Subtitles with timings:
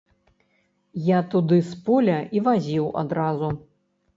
[1.09, 3.53] Я туды з поля і вазіў адразу.